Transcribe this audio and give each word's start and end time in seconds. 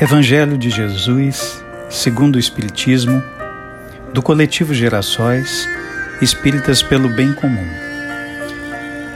Evangelho 0.00 0.56
de 0.56 0.70
Jesus, 0.70 1.60
segundo 1.90 2.36
o 2.36 2.38
Espiritismo, 2.38 3.20
do 4.14 4.22
coletivo 4.22 4.72
Gerações 4.72 5.68
Espíritas 6.22 6.80
pelo 6.80 7.08
Bem 7.08 7.32
Comum, 7.32 7.66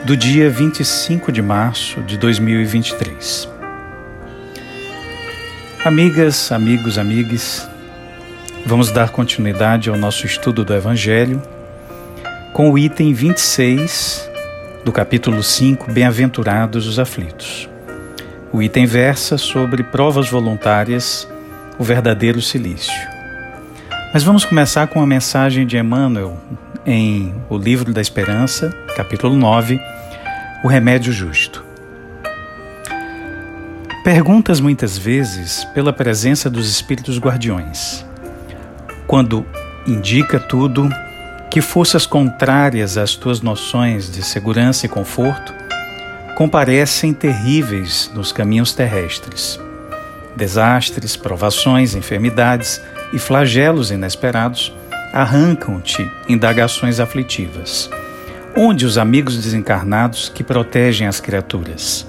do 0.04 0.16
dia 0.16 0.50
25 0.50 1.30
de 1.30 1.40
março 1.40 2.02
de 2.02 2.18
2023. 2.18 3.48
Amigas, 5.84 6.50
amigos, 6.50 6.98
amigues, 6.98 7.64
vamos 8.66 8.90
dar 8.90 9.10
continuidade 9.10 9.88
ao 9.88 9.96
nosso 9.96 10.26
estudo 10.26 10.64
do 10.64 10.74
Evangelho 10.74 11.40
com 12.52 12.72
o 12.72 12.76
item 12.76 13.14
26 13.14 14.28
do 14.84 14.90
capítulo 14.90 15.44
5, 15.44 15.92
Bem-aventurados 15.92 16.88
os 16.88 16.98
aflitos. 16.98 17.71
O 18.52 18.62
item 18.62 18.84
versa 18.84 19.38
sobre 19.38 19.82
provas 19.82 20.28
voluntárias, 20.28 21.26
o 21.78 21.82
verdadeiro 21.82 22.42
silício. 22.42 22.92
Mas 24.12 24.22
vamos 24.22 24.44
começar 24.44 24.86
com 24.88 25.00
a 25.00 25.06
mensagem 25.06 25.66
de 25.66 25.78
Emmanuel 25.78 26.36
em 26.84 27.34
O 27.48 27.56
Livro 27.56 27.94
da 27.94 28.00
Esperança, 28.02 28.68
capítulo 28.94 29.34
9, 29.34 29.80
O 30.62 30.68
Remédio 30.68 31.14
Justo. 31.14 31.64
Perguntas 34.04 34.60
muitas 34.60 34.98
vezes 34.98 35.64
pela 35.72 35.90
presença 35.90 36.50
dos 36.50 36.68
espíritos 36.70 37.18
guardiões. 37.18 38.04
Quando 39.06 39.46
indica 39.86 40.38
tudo 40.38 40.90
que 41.50 41.62
forças 41.62 42.04
contrárias 42.04 42.98
às 42.98 43.14
tuas 43.14 43.40
noções 43.40 44.10
de 44.10 44.22
segurança 44.22 44.84
e 44.84 44.90
conforto 44.90 45.61
comparecem 46.36 47.12
terríveis 47.12 48.10
nos 48.14 48.32
caminhos 48.32 48.72
terrestres. 48.72 49.60
Desastres, 50.34 51.16
provações, 51.16 51.94
enfermidades 51.94 52.80
e 53.12 53.18
flagelos 53.18 53.90
inesperados 53.90 54.74
arrancam-te 55.12 56.10
indagações 56.28 56.98
aflitivas. 56.98 57.90
Onde 58.56 58.86
os 58.86 58.96
amigos 58.96 59.36
desencarnados 59.36 60.28
que 60.28 60.42
protegem 60.42 61.06
as 61.06 61.20
criaturas? 61.20 62.06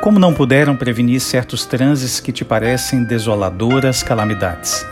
Como 0.00 0.18
não 0.18 0.34
puderam 0.34 0.76
prevenir 0.76 1.20
certos 1.20 1.64
transes 1.64 2.20
que 2.20 2.32
te 2.32 2.44
parecem 2.44 3.04
desoladoras 3.04 4.02
calamidades? 4.02 4.84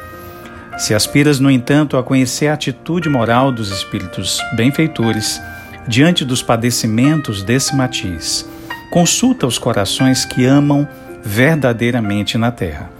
Se 0.78 0.94
aspiras, 0.94 1.41
no 1.41 1.50
entanto, 1.50 1.97
a 1.97 2.03
conhecer 2.03 2.48
a 2.48 2.55
atitude 2.55 3.08
moral 3.08 3.50
dos 3.50 3.70
espíritos 3.70 4.41
benfeitores, 4.55 5.41
diante 5.86 6.24
dos 6.24 6.42
padecimentos 6.42 7.42
desse 7.42 7.74
matiz. 7.74 8.48
Consulta 8.90 9.46
os 9.46 9.58
corações 9.58 10.24
que 10.24 10.44
amam 10.44 10.88
verdadeiramente 11.22 12.38
na 12.38 12.50
terra. 12.50 12.90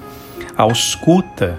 Ausculta 0.57 1.59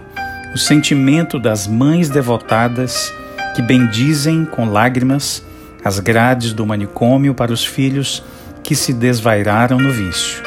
o 0.54 0.58
sentimento 0.58 1.40
das 1.40 1.68
mães 1.68 2.10
devotadas 2.10 3.14
que 3.56 3.62
bendizem 3.62 4.46
com 4.46 4.66
lágrimas 4.66 5.44
as 5.84 6.00
grades 6.00 6.54
do 6.54 6.66
manicômio 6.66 7.34
para 7.34 7.54
os 7.54 7.64
filhos 7.64 8.24
que 8.64 8.76
se 8.76 8.92
desvairaram 8.92 9.78
no 9.78 9.92
vício, 9.92 10.44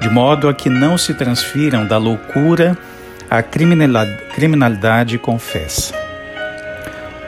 de 0.00 0.10
modo 0.10 0.48
a 0.48 0.54
que 0.54 0.68
não 0.68 0.98
se 0.98 1.14
transfiram 1.14 1.86
da 1.86 1.96
loucura 1.96 2.76
à 3.30 3.42
criminalidade 3.42 5.18
confessa. 5.18 5.94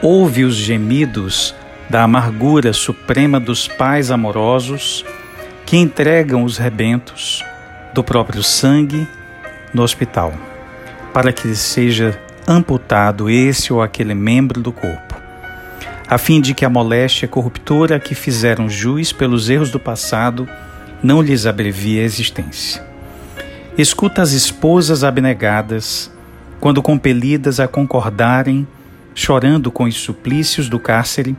Ouve 0.02 0.44
os 0.44 0.56
gemidos 0.56 1.54
da 1.88 2.02
amargura 2.02 2.72
suprema 2.72 3.38
dos 3.38 3.68
pais 3.68 4.10
amorosos 4.10 5.04
que 5.64 5.76
entregam 5.76 6.44
os 6.44 6.58
rebentos 6.58 7.44
do 7.94 8.02
próprio 8.02 8.42
sangue 8.42 9.06
no 9.72 9.82
hospital, 9.82 10.34
para 11.12 11.32
que 11.32 11.54
seja 11.54 12.18
amputado 12.46 13.28
esse 13.28 13.72
ou 13.72 13.82
aquele 13.82 14.14
membro 14.14 14.60
do 14.60 14.72
corpo, 14.72 15.14
a 16.08 16.18
fim 16.18 16.40
de 16.40 16.54
que 16.54 16.64
a 16.64 16.70
moléstia 16.70 17.26
corruptora 17.26 17.98
que 17.98 18.14
fizeram 18.14 18.68
juiz 18.68 19.12
pelos 19.12 19.48
erros 19.48 19.70
do 19.70 19.80
passado 19.80 20.48
não 21.02 21.20
lhes 21.20 21.46
abrevie 21.46 22.00
a 22.00 22.04
existência. 22.04 22.84
Escuta 23.76 24.22
as 24.22 24.32
esposas 24.32 25.04
abnegadas, 25.04 26.10
quando 26.60 26.82
compelidas 26.82 27.60
a 27.60 27.68
concordarem, 27.68 28.66
chorando 29.14 29.70
com 29.70 29.84
os 29.84 29.96
suplícios 29.96 30.68
do 30.68 30.78
cárcere, 30.78 31.36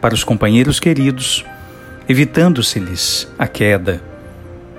para 0.00 0.14
os 0.14 0.24
companheiros 0.24 0.78
queridos, 0.78 1.44
evitando-se-lhes 2.08 3.28
a 3.38 3.46
queda 3.46 4.02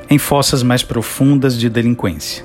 em 0.09 0.17
fossas 0.17 0.63
mais 0.63 0.81
profundas 0.81 1.57
de 1.57 1.69
delinquência. 1.69 2.43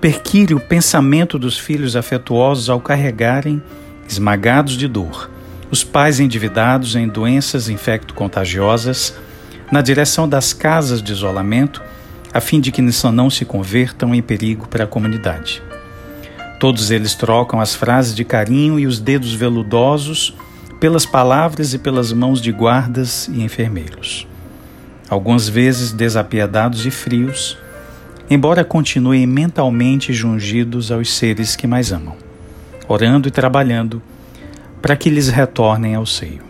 Perquire 0.00 0.54
o 0.54 0.60
pensamento 0.60 1.38
dos 1.38 1.58
filhos 1.58 1.96
afetuosos 1.96 2.70
ao 2.70 2.80
carregarem, 2.80 3.62
esmagados 4.08 4.76
de 4.76 4.86
dor, 4.86 5.30
os 5.70 5.82
pais 5.82 6.20
endividados 6.20 6.94
em 6.94 7.08
doenças 7.08 7.68
infecto-contagiosas 7.68 9.14
na 9.72 9.80
direção 9.80 10.28
das 10.28 10.52
casas 10.52 11.02
de 11.02 11.10
isolamento, 11.10 11.82
a 12.32 12.40
fim 12.40 12.60
de 12.60 12.70
que 12.70 12.82
não 12.82 13.30
se 13.30 13.44
convertam 13.44 14.14
em 14.14 14.22
perigo 14.22 14.68
para 14.68 14.84
a 14.84 14.86
comunidade. 14.86 15.62
Todos 16.60 16.90
eles 16.90 17.14
trocam 17.14 17.60
as 17.60 17.74
frases 17.74 18.14
de 18.14 18.24
carinho 18.24 18.78
e 18.78 18.86
os 18.86 19.00
dedos 19.00 19.34
veludosos 19.34 20.34
pelas 20.84 21.06
palavras 21.06 21.72
e 21.72 21.78
pelas 21.78 22.12
mãos 22.12 22.42
de 22.42 22.52
guardas 22.52 23.26
e 23.28 23.42
enfermeiros. 23.42 24.28
Algumas 25.08 25.48
vezes 25.48 25.92
desapiedados 25.92 26.84
e 26.84 26.90
frios, 26.90 27.56
embora 28.28 28.62
continuem 28.62 29.26
mentalmente 29.26 30.12
jungidos 30.12 30.92
aos 30.92 31.10
seres 31.10 31.56
que 31.56 31.66
mais 31.66 31.90
amam, 31.90 32.14
orando 32.86 33.28
e 33.28 33.30
trabalhando 33.30 34.02
para 34.82 34.94
que 34.94 35.08
lhes 35.08 35.28
retornem 35.28 35.94
ao 35.94 36.04
seio. 36.04 36.42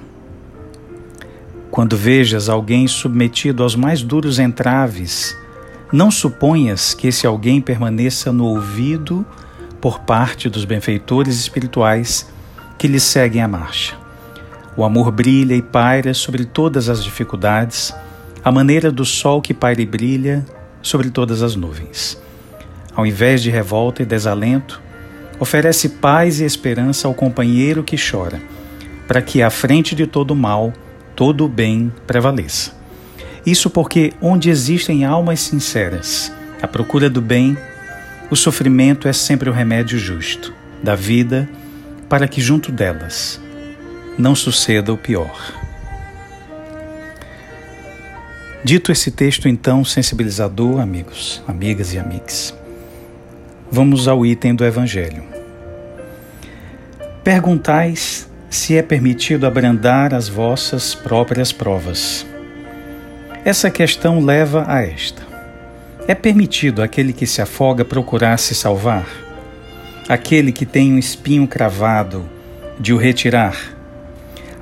Quando 1.70 1.96
vejas 1.96 2.48
alguém 2.48 2.88
submetido 2.88 3.62
aos 3.62 3.76
mais 3.76 4.02
duros 4.02 4.40
entraves, 4.40 5.38
não 5.92 6.10
suponhas 6.10 6.92
que 6.92 7.06
esse 7.06 7.24
alguém 7.24 7.60
permaneça 7.60 8.32
no 8.32 8.46
ouvido 8.46 9.24
por 9.80 10.00
parte 10.00 10.48
dos 10.48 10.64
benfeitores 10.64 11.38
espirituais 11.38 12.28
que 12.76 12.88
lhe 12.88 12.98
seguem 12.98 13.40
a 13.40 13.46
marcha. 13.46 14.02
O 14.76 14.82
amor 14.84 15.12
brilha 15.12 15.54
e 15.54 15.62
paira 15.62 16.12
sobre 16.12 16.44
todas 16.44 16.88
as 16.88 17.04
dificuldades, 17.04 17.94
a 18.44 18.50
maneira 18.50 18.90
do 18.90 19.04
sol 19.04 19.40
que 19.40 19.54
paira 19.54 19.80
e 19.80 19.86
brilha 19.86 20.44
sobre 20.82 21.10
todas 21.10 21.42
as 21.42 21.54
nuvens. 21.54 22.20
Ao 22.94 23.06
invés 23.06 23.40
de 23.40 23.50
revolta 23.50 24.02
e 24.02 24.06
desalento, 24.06 24.82
oferece 25.38 25.90
paz 25.90 26.40
e 26.40 26.44
esperança 26.44 27.06
ao 27.06 27.14
companheiro 27.14 27.84
que 27.84 27.96
chora, 27.96 28.42
para 29.06 29.22
que 29.22 29.42
à 29.42 29.50
frente 29.50 29.94
de 29.94 30.08
todo 30.08 30.32
o 30.32 30.36
mal, 30.36 30.72
todo 31.14 31.44
o 31.44 31.48
bem 31.48 31.92
prevaleça. 32.04 32.72
Isso 33.46 33.70
porque 33.70 34.12
onde 34.20 34.50
existem 34.50 35.04
almas 35.04 35.38
sinceras, 35.38 36.32
a 36.60 36.66
procura 36.66 37.08
do 37.08 37.20
bem, 37.20 37.56
o 38.28 38.34
sofrimento 38.34 39.06
é 39.06 39.12
sempre 39.12 39.48
o 39.48 39.52
remédio 39.52 39.98
justo 39.98 40.52
da 40.82 40.96
vida, 40.96 41.48
para 42.08 42.26
que 42.26 42.40
junto 42.40 42.72
delas 42.72 43.40
não 44.18 44.34
suceda 44.34 44.92
o 44.92 44.98
pior. 44.98 45.64
Dito 48.62 48.90
esse 48.90 49.10
texto, 49.10 49.48
então, 49.48 49.84
sensibilizador, 49.84 50.80
amigos, 50.80 51.42
amigas 51.46 51.92
e 51.92 51.98
amigos, 51.98 52.54
vamos 53.70 54.08
ao 54.08 54.24
item 54.24 54.54
do 54.54 54.64
Evangelho. 54.64 55.22
Perguntais 57.22 58.28
se 58.48 58.76
é 58.76 58.82
permitido 58.82 59.46
abrandar 59.46 60.14
as 60.14 60.28
vossas 60.28 60.94
próprias 60.94 61.52
provas. 61.52 62.24
Essa 63.44 63.70
questão 63.70 64.24
leva 64.24 64.64
a 64.66 64.80
esta: 64.80 65.22
é 66.06 66.14
permitido 66.14 66.82
aquele 66.82 67.12
que 67.12 67.26
se 67.26 67.42
afoga 67.42 67.84
procurar 67.84 68.38
se 68.38 68.54
salvar? 68.54 69.06
Aquele 70.08 70.52
que 70.52 70.64
tem 70.64 70.92
um 70.92 70.98
espinho 70.98 71.46
cravado 71.46 72.28
de 72.78 72.92
o 72.92 72.96
retirar? 72.96 73.74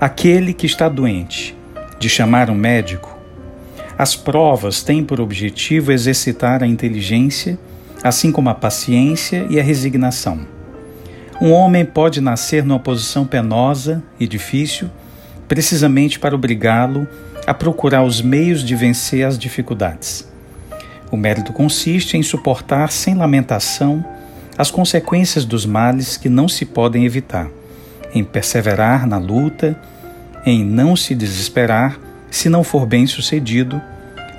Aquele 0.02 0.52
que 0.52 0.66
está 0.66 0.88
doente, 0.88 1.56
de 2.00 2.08
chamar 2.08 2.50
um 2.50 2.56
médico. 2.56 3.16
As 3.96 4.16
provas 4.16 4.82
têm 4.82 5.04
por 5.04 5.20
objetivo 5.20 5.92
exercitar 5.92 6.60
a 6.60 6.66
inteligência, 6.66 7.56
assim 8.02 8.32
como 8.32 8.50
a 8.50 8.54
paciência 8.54 9.46
e 9.48 9.60
a 9.60 9.62
resignação. 9.62 10.40
Um 11.40 11.52
homem 11.52 11.84
pode 11.84 12.20
nascer 12.20 12.64
numa 12.64 12.80
posição 12.80 13.24
penosa 13.24 14.02
e 14.18 14.26
difícil, 14.26 14.90
precisamente 15.46 16.18
para 16.18 16.34
obrigá-lo 16.34 17.06
a 17.46 17.54
procurar 17.54 18.02
os 18.02 18.20
meios 18.20 18.64
de 18.64 18.74
vencer 18.74 19.24
as 19.24 19.38
dificuldades. 19.38 20.28
O 21.12 21.16
mérito 21.16 21.52
consiste 21.52 22.16
em 22.16 22.24
suportar 22.24 22.90
sem 22.90 23.14
lamentação 23.14 24.04
as 24.58 24.68
consequências 24.68 25.44
dos 25.44 25.64
males 25.64 26.16
que 26.16 26.28
não 26.28 26.48
se 26.48 26.66
podem 26.66 27.04
evitar, 27.04 27.48
em 28.12 28.24
perseverar 28.24 29.06
na 29.06 29.16
luta 29.16 29.80
em 30.44 30.64
não 30.64 30.96
se 30.96 31.14
desesperar 31.14 31.98
se 32.30 32.48
não 32.48 32.64
for 32.64 32.86
bem 32.86 33.06
sucedido, 33.06 33.80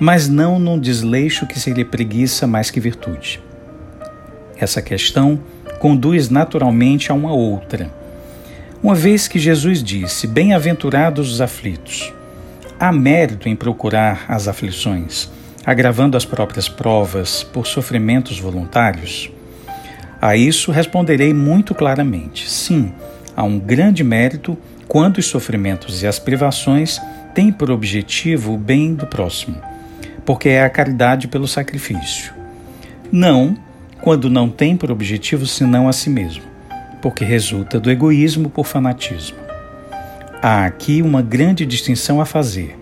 mas 0.00 0.28
não 0.28 0.58
num 0.58 0.78
desleixo 0.78 1.46
que 1.46 1.58
seria 1.58 1.84
preguiça 1.84 2.46
mais 2.46 2.70
que 2.70 2.80
virtude. 2.80 3.40
Essa 4.58 4.82
questão 4.82 5.38
conduz 5.78 6.28
naturalmente 6.28 7.10
a 7.10 7.14
uma 7.14 7.32
outra. 7.32 7.90
Uma 8.82 8.94
vez 8.94 9.28
que 9.28 9.38
Jesus 9.38 9.82
disse: 9.82 10.26
Bem-aventurados 10.26 11.32
os 11.32 11.40
aflitos, 11.40 12.12
há 12.78 12.92
mérito 12.92 13.48
em 13.48 13.56
procurar 13.56 14.24
as 14.28 14.48
aflições, 14.48 15.30
agravando 15.64 16.16
as 16.16 16.24
próprias 16.24 16.68
provas 16.68 17.42
por 17.42 17.66
sofrimentos 17.66 18.38
voluntários? 18.38 19.30
A 20.20 20.36
isso 20.36 20.72
responderei 20.72 21.32
muito 21.32 21.74
claramente: 21.74 22.50
sim, 22.50 22.92
há 23.36 23.42
um 23.42 23.58
grande 23.58 24.02
mérito 24.02 24.56
quando 24.94 25.18
os 25.18 25.26
sofrimentos 25.26 26.04
e 26.04 26.06
as 26.06 26.20
privações 26.20 27.00
têm 27.34 27.50
por 27.50 27.68
objetivo 27.68 28.54
o 28.54 28.56
bem 28.56 28.94
do 28.94 29.08
próximo, 29.08 29.60
porque 30.24 30.48
é 30.48 30.62
a 30.62 30.70
caridade 30.70 31.26
pelo 31.26 31.48
sacrifício. 31.48 32.32
Não 33.10 33.58
quando 34.00 34.30
não 34.30 34.48
tem 34.48 34.76
por 34.76 34.92
objetivo 34.92 35.48
senão 35.48 35.88
a 35.88 35.92
si 35.92 36.08
mesmo, 36.08 36.44
porque 37.02 37.24
resulta 37.24 37.80
do 37.80 37.90
egoísmo 37.90 38.48
por 38.48 38.66
fanatismo. 38.66 39.36
Há 40.40 40.64
aqui 40.64 41.02
uma 41.02 41.22
grande 41.22 41.66
distinção 41.66 42.20
a 42.20 42.24
fazer. 42.24 42.78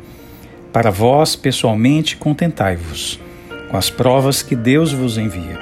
Para 0.71 0.91
vós, 0.91 1.35
pessoalmente, 1.35 2.19
contentai-vos 2.19 3.19
com 3.71 3.79
as 3.79 3.89
provas 3.89 4.43
que 4.43 4.55
Deus 4.55 4.93
vos 4.93 5.17
envia, 5.17 5.59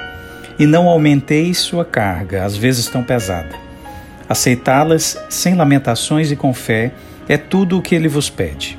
e 0.59 0.67
não 0.67 0.89
aumenteis 0.89 1.59
sua 1.59 1.85
carga, 1.85 2.45
às 2.45 2.57
vezes 2.57 2.89
tão 2.89 3.05
pesada. 3.05 3.70
Aceitá-las 4.31 5.19
sem 5.29 5.55
lamentações 5.55 6.33
e 6.33 6.37
com 6.37 6.55
fé 6.55 6.93
é 7.29 7.37
tudo 7.37 7.77
o 7.77 7.83
que 7.83 7.95
ele 7.95 8.09
vos 8.09 8.31
pede. 8.31 8.79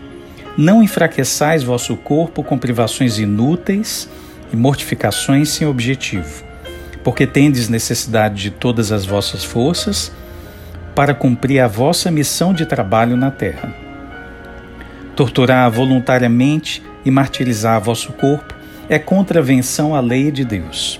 Não 0.57 0.81
enfraqueçais 0.81 1.61
vosso 1.61 1.95
corpo 1.95 2.43
com 2.43 2.57
privações 2.57 3.19
inúteis 3.19 4.09
e 4.51 4.55
mortificações 4.55 5.49
sem 5.49 5.67
objetivo 5.67 6.49
porque 7.03 7.25
tendes 7.25 7.69
necessidade 7.69 8.35
de 8.35 8.51
todas 8.51 8.91
as 8.91 9.05
vossas 9.05 9.43
forças 9.43 10.11
para 10.95 11.13
cumprir 11.13 11.59
a 11.59 11.67
vossa 11.67 12.11
missão 12.11 12.53
de 12.53 12.65
trabalho 12.65 13.15
na 13.15 13.31
terra. 13.31 13.73
Torturar 15.15 15.69
voluntariamente 15.71 16.83
e 17.05 17.11
martirizar 17.11 17.81
vosso 17.81 18.13
corpo 18.13 18.53
é 18.89 18.99
contravenção 18.99 19.95
à 19.95 19.99
lei 19.99 20.31
de 20.31 20.43
Deus, 20.43 20.99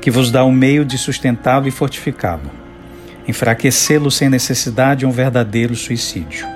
que 0.00 0.10
vos 0.10 0.30
dá 0.30 0.44
o 0.44 0.52
meio 0.52 0.84
de 0.84 0.98
sustentá-lo 0.98 1.66
e 1.66 1.70
fortificá-lo. 1.70 2.61
Enfraquecê-lo 3.26 4.10
sem 4.10 4.28
necessidade 4.28 5.04
é 5.04 5.08
um 5.08 5.12
verdadeiro 5.12 5.74
suicídio. 5.76 6.46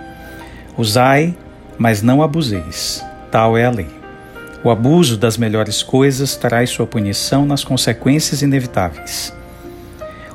Usai, 0.76 1.36
mas 1.78 2.02
não 2.02 2.22
abuseis. 2.22 3.04
Tal 3.30 3.56
é 3.56 3.64
a 3.64 3.70
lei. 3.70 3.88
O 4.64 4.70
abuso 4.70 5.16
das 5.16 5.36
melhores 5.36 5.82
coisas 5.82 6.34
traz 6.34 6.70
sua 6.70 6.86
punição 6.86 7.46
nas 7.46 7.62
consequências 7.62 8.42
inevitáveis. 8.42 9.32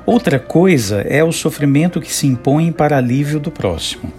Outra 0.05 0.39
coisa 0.39 1.01
é 1.01 1.23
o 1.23 1.31
sofrimento 1.31 2.01
que 2.01 2.13
se 2.13 2.27
impõe 2.27 2.71
para 2.71 2.97
alívio 2.97 3.39
do 3.39 3.51
próximo. 3.51 4.11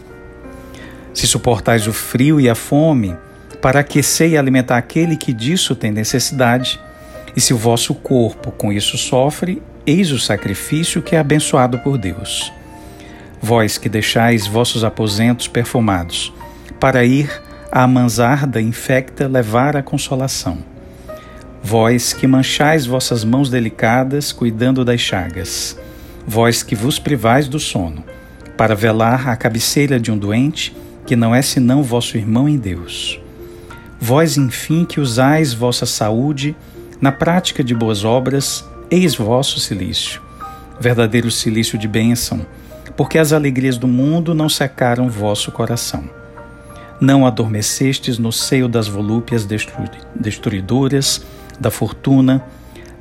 Se 1.15 1.27
suportais 1.27 1.87
o 1.87 1.93
frio 1.93 2.41
e 2.41 2.49
a 2.49 2.55
fome, 2.55 3.17
para 3.61 3.81
aquecer 3.81 4.31
e 4.31 4.37
alimentar 4.37 4.77
aquele 4.77 5.17
que 5.17 5.33
disso 5.33 5.75
tem 5.75 5.91
necessidade, 5.91 6.81
e 7.37 7.41
se 7.41 7.55
o 7.55 7.57
vosso 7.57 7.95
corpo 7.95 8.51
com 8.51 8.73
isso 8.73 8.99
sofre, 8.99 9.63
eis 9.87 10.11
o 10.13 10.19
sacrifício 10.19 11.03
que 11.03 11.17
é 11.17 11.19
abençoado 11.19 11.79
por 11.79 11.99
Deus. 11.99 12.53
Vós 13.41 13.79
que 13.79 13.89
deixais 13.89 14.47
vossos 14.47 14.85
aposentos 14.85 15.49
perfumados, 15.49 16.33
para 16.79 17.05
ir 17.05 17.31
a 17.71 17.87
mansarda 17.87 18.61
infecta 18.61 19.27
levar 19.27 19.77
a 19.77 19.83
consolação. 19.83 20.59
Vós 21.63 22.13
que 22.13 22.27
manchais 22.27 22.87
vossas 22.87 23.25
mãos 23.25 23.49
delicadas 23.49 24.33
cuidando 24.33 24.85
das 24.85 25.01
chagas, 25.01 25.79
vós 26.27 26.63
que 26.63 26.75
vos 26.75 26.99
privais 26.99 27.49
do 27.49 27.59
sono, 27.59 28.05
para 28.57 28.75
velar 28.75 29.29
a 29.29 29.37
cabeceira 29.37 29.99
de 29.99 30.11
um 30.11 30.19
doente 30.19 30.77
que 31.07 31.17
não 31.17 31.35
é 31.35 31.43
senão 31.43 31.83
vosso 31.83 32.17
irmão 32.17 32.49
em 32.49 32.57
Deus. 32.57 33.21
Vós, 34.01 34.37
enfim, 34.37 34.85
que 34.85 35.01
usais 35.01 35.53
vossa 35.53 35.87
saúde 35.87 36.57
na 37.01 37.11
prática 37.11 37.65
de 37.65 37.75
boas 37.75 38.05
obras, 38.05 38.65
eis 38.93 39.17
vosso 39.17 39.59
silício, 39.59 40.23
verdadeiro 40.79 41.31
silício 41.31 41.77
de 41.77 41.89
bênção, 41.89 42.47
porque 42.97 43.19
as 43.19 43.33
alegrias 43.33 43.77
do 43.77 43.89
mundo 43.89 44.35
não 44.35 44.49
secaram 44.49 45.09
vosso 45.09 45.51
coração 45.51 46.23
não 47.03 47.27
adormecestes 47.27 48.17
no 48.17 48.31
seio 48.31 48.69
das 48.69 48.87
volúpias 48.87 49.45
destruidoras 50.15 51.21
da 51.59 51.69
fortuna, 51.69 52.45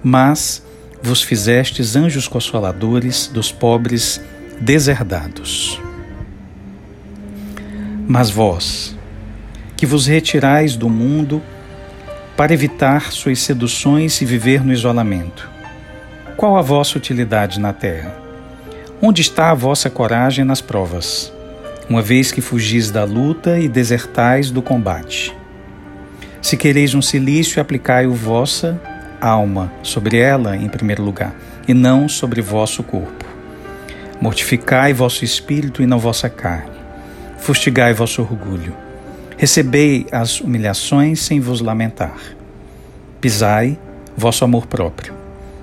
mas 0.03 0.65
vos 1.03 1.21
fizestes 1.21 1.95
anjos 1.95 2.27
consoladores 2.27 3.27
dos 3.27 3.51
pobres 3.51 4.19
deserdados. 4.59 5.79
Mas 8.07 8.31
vós, 8.31 8.97
que 9.77 9.85
vos 9.85 10.07
retirais 10.07 10.75
do 10.75 10.89
mundo 10.89 11.39
para 12.35 12.53
evitar 12.55 13.11
suas 13.11 13.39
seduções 13.39 14.19
e 14.19 14.25
viver 14.25 14.65
no 14.65 14.73
isolamento, 14.73 15.47
qual 16.35 16.57
a 16.57 16.61
vossa 16.61 16.97
utilidade 16.97 17.59
na 17.59 17.73
terra? 17.73 18.15
Onde 19.01 19.21
está 19.21 19.51
a 19.51 19.55
vossa 19.55 19.89
coragem 19.89 20.45
nas 20.45 20.61
provas? 20.61 21.31
uma 21.91 22.01
vez 22.01 22.31
que 22.31 22.39
fugis 22.39 22.89
da 22.89 23.03
luta 23.03 23.59
e 23.59 23.67
desertais 23.67 24.49
do 24.49 24.61
combate. 24.61 25.35
Se 26.41 26.55
quereis 26.55 26.95
um 26.95 27.01
silício, 27.01 27.61
aplicai-o 27.61 28.13
vossa 28.13 28.81
alma 29.19 29.69
sobre 29.83 30.17
ela 30.17 30.55
em 30.55 30.69
primeiro 30.69 31.03
lugar, 31.03 31.35
e 31.67 31.73
não 31.73 32.07
sobre 32.07 32.41
vosso 32.41 32.81
corpo. 32.81 33.25
Mortificai 34.21 34.93
vosso 34.93 35.25
espírito 35.25 35.83
e 35.83 35.85
não 35.85 35.99
vossa 35.99 36.29
carne. 36.29 36.71
Fustigai 37.37 37.93
vosso 37.93 38.21
orgulho. 38.21 38.73
Recebei 39.37 40.07
as 40.13 40.39
humilhações 40.39 41.21
sem 41.21 41.41
vos 41.41 41.59
lamentar. 41.59 42.17
Pisai 43.19 43.77
vosso 44.15 44.45
amor 44.45 44.65
próprio. 44.65 45.20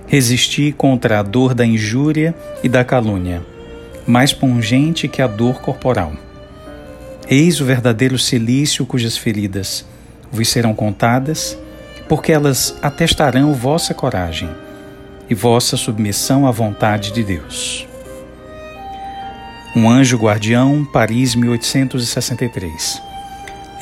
Resisti 0.09 0.73
contra 0.73 1.21
a 1.21 1.23
dor 1.23 1.55
da 1.55 1.65
injúria 1.65 2.35
e 2.63 2.69
da 2.69 2.85
calúnia 2.85 3.43
mais 4.09 4.33
pungente 4.33 5.07
que 5.07 5.21
a 5.21 5.27
dor 5.27 5.61
corporal. 5.61 6.15
Eis 7.29 7.61
o 7.61 7.65
verdadeiro 7.67 8.19
silício 8.19 8.87
cujas 8.87 9.19
feridas 9.19 9.85
vos 10.33 10.49
serão 10.49 10.75
contadas, 10.75 11.59
porque 12.09 12.33
elas 12.33 12.75
atestarão 12.81 13.53
vossa 13.53 13.93
coragem 13.93 14.49
e 15.29 15.35
vossa 15.35 15.77
submissão 15.77 16.47
à 16.47 16.51
vontade 16.51 17.13
de 17.13 17.23
Deus. 17.23 17.87
Um 19.77 19.91
anjo 19.91 20.17
guardião, 20.17 20.87
Paris, 20.91 21.35
1863. 21.35 23.03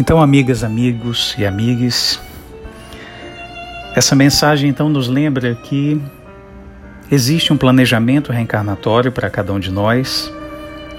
Então, 0.01 0.21
amigas, 0.21 0.65
amigos 0.65 1.37
e 1.39 1.47
amigas, 1.47 2.21
essa 3.95 4.17
mensagem 4.17 4.69
então 4.69 4.89
nos 4.89 5.07
lembra 5.07 5.55
que 5.55 6.01
Existe 7.09 7.53
um 7.53 7.57
planejamento 7.57 8.33
reencarnatório 8.33 9.13
para 9.13 9.31
cada 9.31 9.53
um 9.53 9.61
de 9.61 9.71
nós, 9.71 10.33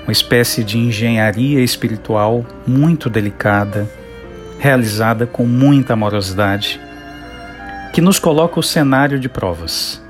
uma 0.05 0.11
espécie 0.11 0.63
de 0.63 0.77
engenharia 0.77 1.59
espiritual 1.59 2.45
muito 2.65 3.09
delicada, 3.09 3.85
realizada 4.57 5.27
com 5.27 5.45
muita 5.45 5.93
amorosidade, 5.93 6.79
que 7.91 7.99
nos 7.99 8.19
coloca 8.19 8.57
o 8.57 8.63
cenário 8.63 9.19
de 9.19 9.27
provas, 9.27 10.01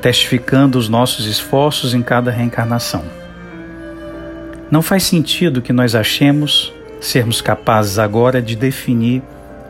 testificando 0.00 0.78
os 0.78 0.88
nossos 0.88 1.26
esforços 1.26 1.92
em 1.92 2.00
cada 2.00 2.30
reencarnação. 2.30 3.04
Não 4.70 4.80
faz 4.80 5.02
sentido 5.02 5.60
que 5.60 5.72
nós 5.72 5.94
achemos 5.94 6.72
sermos 6.98 7.42
capazes 7.42 7.98
agora 7.98 8.40
de 8.40 8.56
definir 8.56 9.22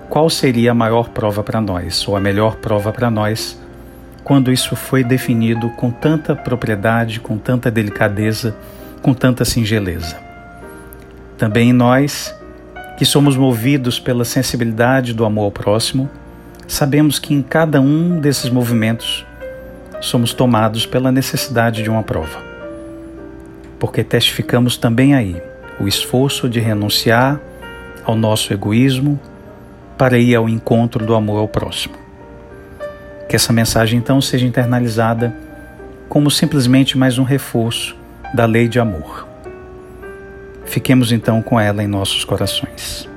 qual 0.09 0.31
seria 0.31 0.71
a 0.71 0.75
maior 0.75 1.09
prova 1.09 1.43
para 1.43 1.61
nós, 1.61 2.07
ou 2.07 2.17
a 2.17 2.21
melhor 2.21 2.55
prova 2.55 2.93
para 2.93 3.11
nós 3.11 3.66
quando 4.27 4.53
isso 4.53 4.75
foi 4.75 5.05
definido 5.05 5.71
com 5.71 5.89
tanta 5.89 6.35
propriedade, 6.35 7.21
com 7.21 7.39
tanta 7.39 7.71
delicadeza, 7.71 8.57
com 9.01 9.15
tanta 9.15 9.45
singeleza. 9.45 10.19
Também 11.39 11.73
nós, 11.73 12.35
que 12.99 13.05
somos 13.05 13.37
movidos 13.37 14.01
pela 14.01 14.25
sensibilidade 14.25 15.15
do 15.15 15.25
amor 15.25 15.45
ao 15.45 15.53
próximo, 15.53 16.11
sabemos 16.67 17.21
que 17.21 17.35
em 17.35 17.41
cada 17.41 17.81
um 17.81 18.19
desses 18.19 18.51
movimentos 18.51 19.25
somos 20.01 20.35
tomados 20.35 20.85
pela 20.85 21.13
necessidade 21.13 21.85
de 21.85 21.89
uma 21.89 22.03
prova. 22.03 22.43
Porque 23.79 24.03
testificamos 24.03 24.77
também 24.77 25.15
aí 25.15 25.41
o 25.79 25.87
esforço 25.87 26.49
de 26.49 26.59
renunciar 26.59 27.41
ao 28.05 28.17
nosso 28.17 28.53
egoísmo 28.53 29.21
para 29.97 30.19
ir 30.19 30.35
ao 30.35 30.49
encontro 30.49 31.07
do 31.07 31.15
amor 31.15 31.39
ao 31.39 31.47
próximo. 31.47 32.06
Que 33.29 33.37
essa 33.37 33.53
mensagem 33.53 33.99
então 33.99 34.21
seja 34.21 34.47
internalizada 34.47 35.35
como 36.09 36.31
simplesmente 36.31 36.97
mais 36.97 37.19
um 37.19 37.25
reforço 37.25 37.97
da 38.33 38.47
lei 38.47 38.69
de 38.69 38.79
amor. 38.79 39.27
Fiquemos 40.65 41.13
então 41.13 41.43
com 41.43 41.59
ela 41.59 41.83
em 41.83 41.87
nossos 41.87 42.25
corações. 42.25 43.09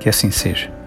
Que 0.00 0.08
assim 0.08 0.30
seja. 0.30 0.81